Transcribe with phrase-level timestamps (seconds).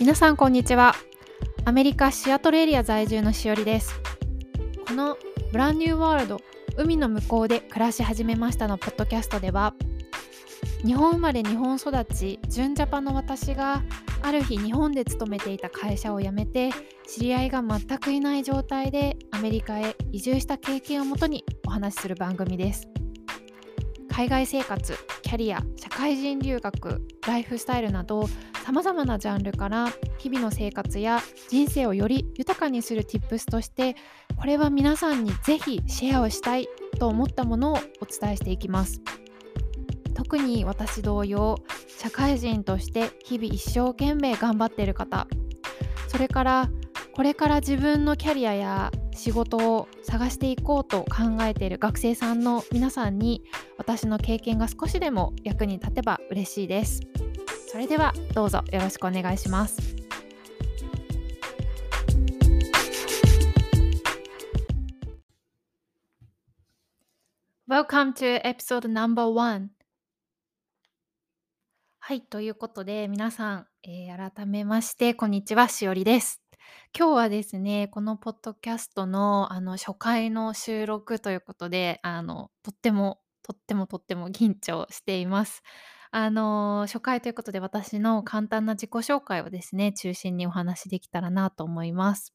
[0.00, 0.96] 皆さんこんにちは。
[1.64, 3.94] アメリカシアトルエリア在住のしおりです。
[4.88, 5.16] この
[5.52, 6.40] ブランニューワールド
[6.76, 9.72] 海の向こうで暮らし始めましたのポッドキャストでは
[10.84, 13.84] 日本生まれ日本育ち純ジャパンの私が
[14.22, 16.70] ある日日本で勤めていた会社を辞めて
[17.06, 22.88] 知り合いが全くいない状態でアメリカへ移住した経験をもとにお話しする番組です。
[24.10, 28.28] 海外生活キャリア社会人留学ライフスタイルなど
[28.64, 33.94] さまざまなジャンルから日々の生活や人生をより豊かにする Tips として
[34.38, 36.66] これは皆さんにぜひシェアをしたい
[36.98, 39.02] と思ったものをお伝えしていきます。
[40.14, 41.58] 特に私同様
[41.98, 45.26] 社会人として日々一生懸命頑張っている方。
[46.08, 46.70] それから
[47.12, 53.42] これから自分のキャリアや仕事を探していこうと考えている学生さんの皆さんに
[53.76, 57.02] 私の経験が少しでも役に立てば嬉しいです。
[57.74, 59.96] それではどうぞよろしくお願いします。
[67.68, 69.70] Welcome to episode number one.
[71.98, 76.40] はいということで皆さん、えー改めましてこんにちはしおりです。
[76.96, 85.64] 今日はですねこのポッドキャストのあの初回の収録ということであのとってもとってもとっても緊張しています。
[86.16, 92.32] あの初回ということで私の簡単な自己紹介をですね中心にお話できたらなと思います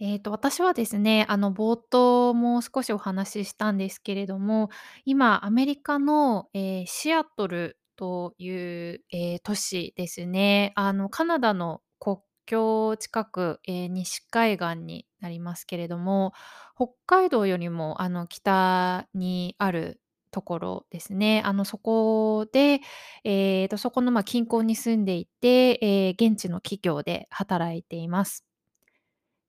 [0.00, 4.70] えーと、私はですね、あの、冒頭も少しお話ししたんですけれども、
[5.04, 10.72] 今アメリカの、えーシアトルという、えー都市ですね。
[10.76, 16.32] あの、カナダの国境近く、えー西海岸になりますけれども、
[16.74, 20.00] 北海道よりも、あの、北にある
[20.32, 21.42] ところですね。
[21.44, 22.80] あの、そこで、
[23.24, 28.44] えーと、そこの、ま、近郊に住んでいて、えー現地の企業で働いています。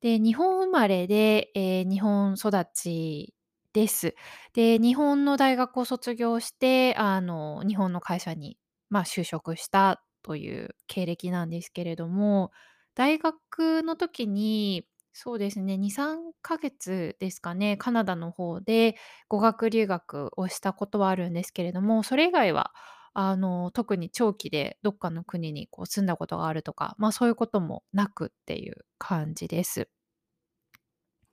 [0.02, 3.34] で、日本生まれで、えー日本育ち
[3.74, 4.16] です。
[4.54, 8.58] で、日本の大学を卒業して、あの、日本の会社に、
[8.90, 12.52] まあ、就職したという経歴なんですけれども、
[12.96, 18.96] 大学の時に、そうですね、2、3ヶ月ですかね、カナダの方で
[19.30, 22.74] 語学留学をしたことはあるんですけれども、それ以外は、
[23.14, 29.88] あの、特に長期でどっかの国にこう住んだことがあるとか、まあ、そういうこともなくっていう感じです。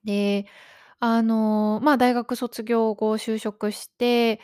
[0.03, 0.45] で、
[0.99, 4.39] あの、まあ、大学卒業後就職して、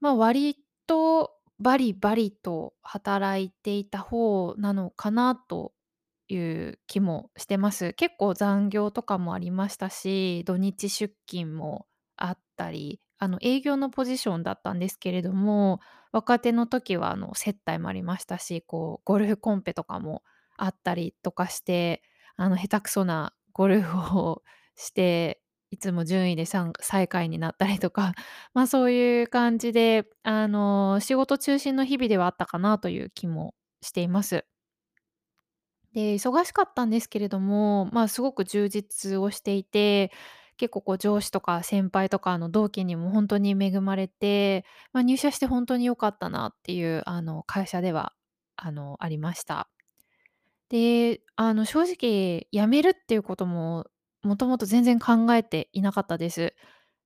[0.00, 5.72] まあ、割とバリバリと働いていた方なのかなと
[6.34, 7.92] いう気もしてます。
[7.94, 15.80] 結構残業とかもありましたし、土日出勤もあったり、あの、営業のポジションだったんですけれども、
[16.12, 20.22] 若手の時はあの、接待もありましたし、こう、ゴルフコンペとかも
[20.56, 22.02] あったりとかして、
[22.36, 24.42] あの、下手くそなゴルフを
[24.76, 25.40] して、
[25.70, 28.12] いつも順位で最下位になったりとか、
[28.54, 34.44] まあ、そういう感じで、あの、仕事中心の日々ではあったかなという気もしています。
[35.94, 40.10] で、忙しかったんですけれども、まあ、すごく充実をしていて、
[40.56, 48.12] 結構こう上司とか先輩とか、の、同期にもほんとに恵まれて、ま、入社してほんとに良かったなっていう、あの、会社では、
[48.56, 49.68] あの、ありました。
[50.70, 53.86] で、あの、正直辞めるっていうことも、
[54.22, 56.54] もともと全然考えていなかったです。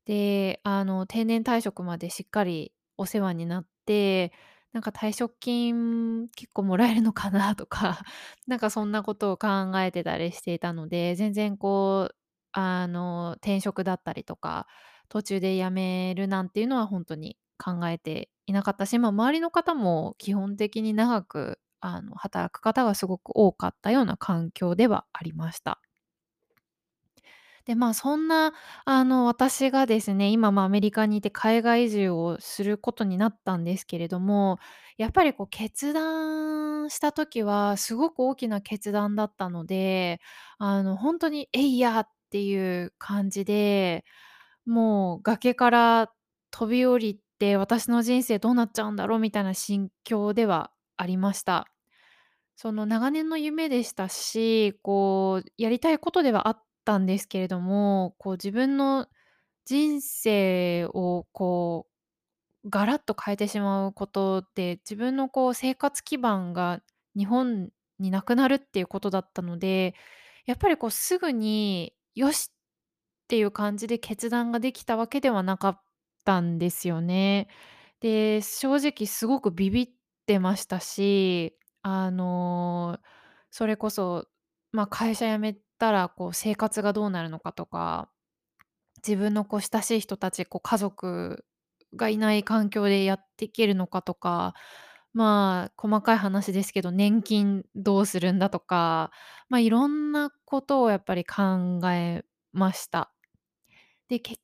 [0.06, 4.32] で、あの、定年退職までしっかりお世話になって、
[4.72, 8.00] なんか退職金結構もらえるのかなとか、
[8.47, 9.49] なんかそんなことを考
[9.81, 12.16] えてたりしていたので、全然こう、
[12.53, 14.66] あの、転職だったりとか、
[15.09, 25.81] 途中で辞めるなんていうのは本当に考えていなかったし、まあ、周りの方も基本的に長くあの、働く方がすごく多かったような環境ではありました。
[27.66, 28.53] で、まあ、そんな、
[28.84, 34.59] あの、私がですね、今、まあ、アメリカにいて海外移住をすることになったんですけれども、
[34.98, 40.21] やっぱりこう決断した時はすごく大きな決断だったので、
[40.59, 44.04] あの、ほんとに「えいや！」っていう感じで、
[44.66, 46.10] もう崖から
[46.53, 51.66] 飛び降りて、私の人生どうなっちゃうんだろうみたいな心境ではありました。
[52.57, 59.09] その長年の夢でしたし、こうやりたいことではあったんですけれども、こう自分の
[59.66, 61.88] 人生をこ
[62.65, 66.83] うガラッと変えてしまうことで、自分のこう生活基盤が
[67.16, 69.94] 日本になくなるっていうことだったので、
[70.47, 72.56] やっぱりこうすぐによしっ
[73.28, 75.82] ていう感じで決断ができたわけではなかっ
[76.24, 77.48] たんですよね。
[78.00, 79.89] で、正直すごくビビっ
[80.27, 82.98] てましたし、あの、
[83.50, 84.27] それこそ、
[84.72, 88.11] まあ、会社辞めたら、こう生活がどうなるのかとか、
[89.07, 91.45] 自分のこう親しい人たち、こう家族
[91.97, 94.55] がいない環境でやっていけるのかとか、
[95.15, 99.11] まあ、細かい話ですけど、年金どうするんだとか、
[99.49, 103.13] ま、いろんなことをやっぱり考えました。
[104.09, 104.41] で、結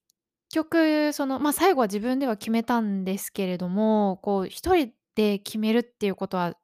[0.50, 6.54] 局その、ま、最後は自分では決めたんですけれども、こう一人で決めるっていうことは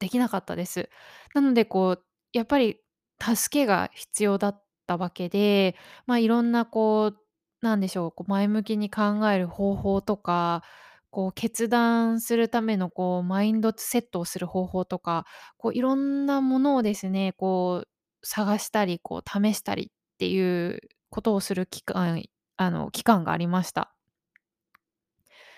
[0.00, 0.90] できなかったです。
[1.34, 2.80] なのでこう、やっぱり
[3.24, 5.76] 助けが必要だったわけで、
[6.06, 7.18] まあ、いろんなこう、
[7.62, 10.62] なんでしょう、こう前向きに考える方法とか、
[11.10, 15.26] こう決断するためのこうマインドセットをする方法とか、
[15.58, 17.88] こういろんなものをですね、こう
[18.26, 20.80] 探したり、こう試したりっていう
[21.10, 22.22] ことをする期間
[22.56, 23.94] あの、期間がありました。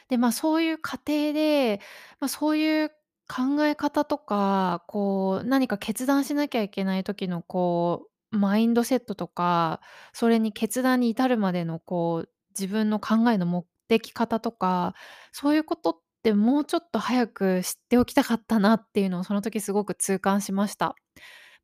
[0.09, 1.81] で、まあ、そういう過程で、
[2.21, 2.91] ま、そういう
[3.29, 9.81] 考え方とか、こう何か決断しなきゃいけない時のこう、マインドセットとか、
[10.13, 14.95] それに決断に至るまでのこう、自分の考えの持ってき方とか、
[15.33, 20.95] そういうことってもうちょっと早く知っておきたかったなっていうのをその時すごく痛感しました。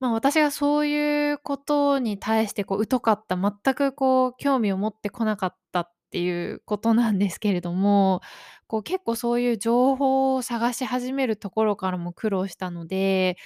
[0.00, 8.20] まあ、私がそういうことに対してこう疎かった、全くこう興味を持ってこなかったっていうことなんですけれども、
[8.66, 13.36] こう結構そういう情報を探し始めるところからも苦労したので、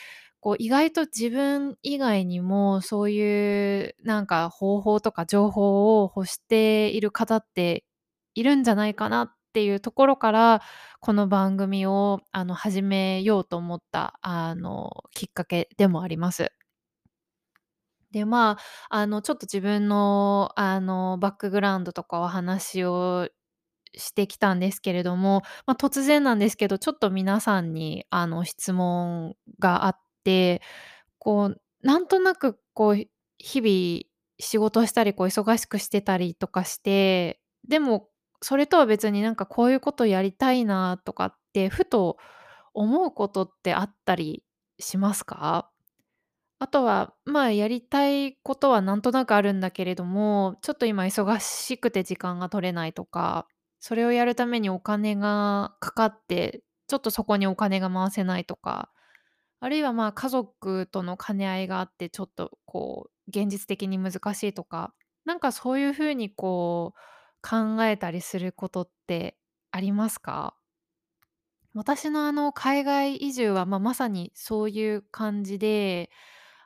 [0.40, 7.84] こう意外と自分以外にもそういうなんか方法とか情報を欲している方って
[8.34, 10.62] いるんじゃないかなっていうところから、
[11.00, 16.55] この番組をあの始めようと思ったあのきっかけでもあります。
[18.12, 18.56] で、ま
[18.90, 23.28] あ、あのちょっと自分のあのバックグラウンドとかお話を
[23.94, 30.62] してきたんですけれども、ま、突然なんですけど、ちょっと皆さんにあの質問があって、
[31.18, 32.96] こうなんとなくこう
[33.38, 38.08] 日々仕事したり、こう忙しくしてたりとかして、でも
[38.42, 42.18] それとは別になんかこういうことやりたいなとかってふと
[42.74, 44.44] 思うことってあったり
[44.80, 45.70] しますか？
[46.58, 53.46] あとは、まあ、やりたいことはなんとなくあるんだけれども、ちょっと今忙しくて時間が取れないとか、
[53.78, 58.90] それをやるためにお金がかかって、ちょっとそこにお金が回せないとか、
[59.60, 64.94] あるいは、まあ、家族との兼ね合いがあって、ちょっとこう現実的に難しいとか、
[65.26, 69.36] なんかそういう風にこう考えたりすることって
[69.72, 70.56] ありますか？
[71.74, 76.10] 私のあの海外移住は、ま、まさにそういう感じで、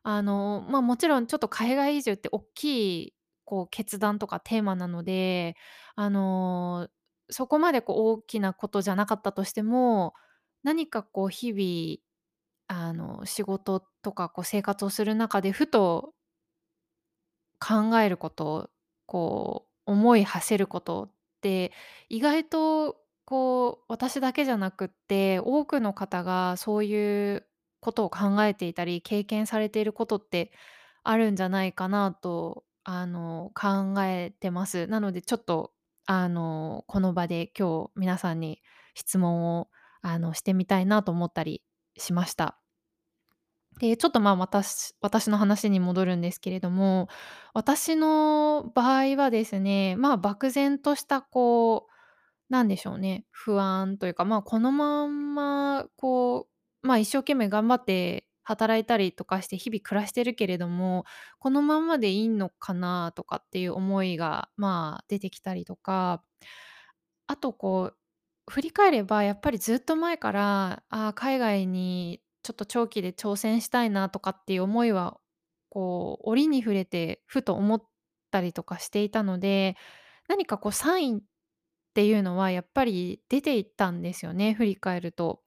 [0.05, 2.65] あの、ま、もちろんちょっと海外移住っておっき
[3.09, 3.15] い
[3.45, 5.57] こう決断とかテーマなので、
[5.97, 6.89] あの、
[7.31, 10.15] そこまでこう大きなことじゃなかったとしても、
[10.63, 16.15] 何かこう日々、あの、仕事とかこう生活をする中でふと
[17.61, 18.71] 考えること、
[19.07, 21.73] こう思い馳せることって
[22.09, 27.47] 意外とこう私だけじゃなくって多くの方がそういう
[27.81, 30.53] ことを考えていたり経験されていることって
[31.03, 34.87] あるんじゃないかなとあの考えてます。
[34.87, 35.73] なのでちょっと
[36.07, 38.63] あのこの場で今日皆さんに
[38.95, 39.69] 質問を
[40.03, 41.63] あのしてみたいなと思ったり
[41.97, 42.61] しました。
[43.79, 47.09] で、ちょっと、まあ、私私の話に戻るんですけれども、
[47.55, 56.50] 私の場合はですね、まあ、漠然としたこう、なんでしょうね、不安というか、まあ、このまんまこう、
[56.83, 61.05] まあ、一生懸命頑張って働いたりとかして日々暮らしてるけれども、
[61.39, 66.23] このままでいいのかなとかっていう思いが、まあ、出てきたりとか、
[67.27, 67.97] あとこう、
[68.51, 75.21] 振り返ればやっぱりずっと前から、ああ、海外にちょっと長期で挑戦したいなとかっていう思いは、
[75.71, 77.83] こう折に触れてふと思っ
[78.33, 79.77] たりとかしていたので、
[80.29, 81.23] 何かこうサインっ
[81.95, 85.43] ていうのはやっぱり出ていったんですよね、振り返ると。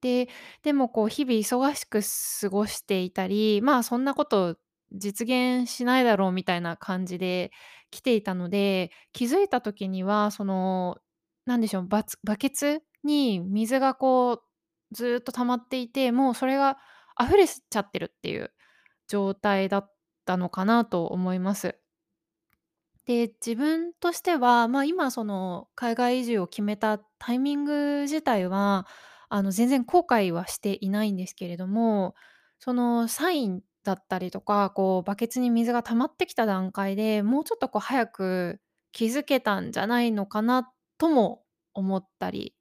[0.00, 0.28] で、
[0.62, 2.00] でもこう日々忙しく
[2.40, 4.56] 過ごしていたり、まあ、そんなこと
[4.92, 7.50] 実現しないだろうみたいな感じで
[7.90, 10.98] 来ていたので、気づいた時にはその、
[11.46, 14.42] なんでしょう、ババケツに水がこう
[14.94, 16.78] ずっと溜まっていて、もうそれが
[17.20, 18.52] 溢れちゃってるっていう
[19.08, 19.94] 状態だっ
[20.26, 21.78] たのかなと思います。
[23.06, 28.86] で、自分としては、まあ、今その海外移住を決めたタイミング自体は、
[29.28, 32.14] あの、全然後悔はしていないんですけれども、
[32.58, 38.60] そのサインだったりとか、こうバケツに水が溜まってきた段階で、もうちょっとこう早く
[38.92, 42.54] 気づけたんじゃないのかなとも思ったり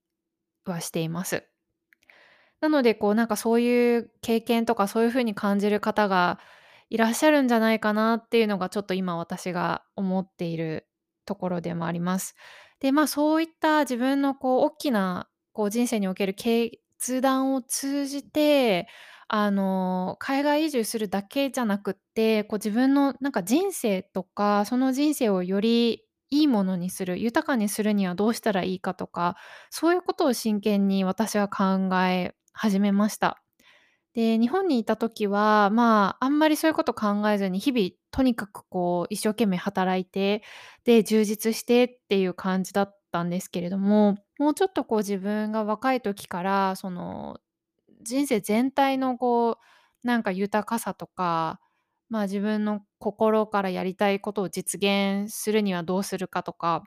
[0.66, 1.46] はしています。
[2.62, 6.40] なのでこうなんかそういう経験とかそういう風に感じる方が
[6.90, 10.88] いらっしゃるんじゃないかなっていうのがちょっと今私が思っている
[11.26, 12.36] ところでもあります。
[12.80, 18.88] で、まあそういった自分のこう大きなこう人生における決断を通じて、
[19.28, 29.38] あの、海外移住するだけじゃなくって、こう自分のなんか人生とか、その人生をよりいいものにする、豊かにするにはどうしたらいいかとか、
[29.72, 33.42] そういうことを真剣に私は考え始めました。
[34.14, 40.42] で、日本にいた時は、まあ、あんまりそういうこと考えずに、日々とにかくこう一生懸命働いて、
[40.86, 47.40] で、充実してっていう感じだったんですけれども、もうちょっとこう自分が若い時から、その、
[48.04, 49.60] 人生全体のこ
[50.04, 51.60] う、なんか豊かさとか、
[52.10, 56.84] まあ、自分の心からやりたいことを実現するにはどうするかとか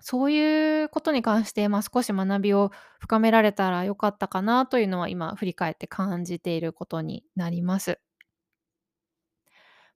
[0.00, 8.00] そういうことに関して、まあ、少し学びを深められたら良かったかなというのは今振り返って感じていることになります。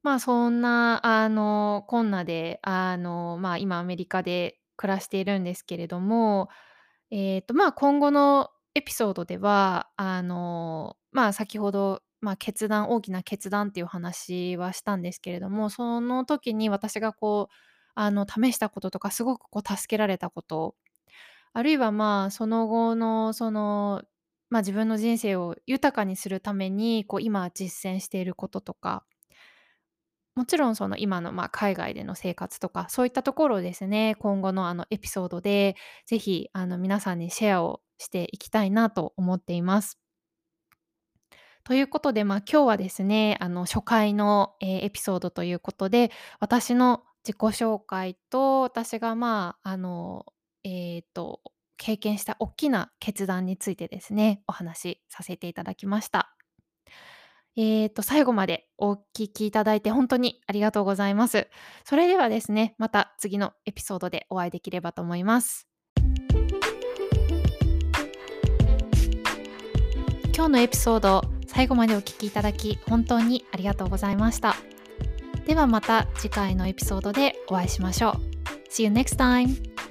[0.02, 6.48] まあ、そんな、あの、こんなで、あの、まあ、今アメリカで暮らしているんですけれども、
[7.10, 17.54] えっと、まあ、今後のエピソードでは、あの、まあ、先ほど、まあ、決断大きな決断っていう話はしたんですけれども、その時に私がこう、
[17.94, 20.76] あの、試したこととか、すごくこう助けられたこと、
[21.52, 24.02] あるいは、まあ、その後のその、
[24.48, 29.04] まあ、自分の人生を豊かにするために、こう今実践していることとか
[30.36, 39.98] もちろんその今の、まあ、海外での生活とか、そういったところをですね、今後のあのエピソードで、ぜひあの皆さんにシェアをしていきたいなと思っています。
[41.64, 46.10] ということで、まあ、今日はですね、あの初回の、えーエピソードということで、
[46.40, 50.26] 私の自己紹介と、私がまあ、あの、
[50.64, 51.40] えっと、
[51.76, 56.39] 経験した大きな決断についてですね、お話しさせていただきました。
[57.62, 61.46] えーと、最後までお聞きいただいて本当にありがとうございます。
[61.84, 65.68] それではですね、また次のエピソードでお会いできればと思います。
[70.34, 74.56] 今日のエピソード、最後までお聞きいただき本当にありがとうございました。
[75.46, 78.70] ではまた次回のエピソードでお会いしましょう。
[78.70, 79.89] See you next time!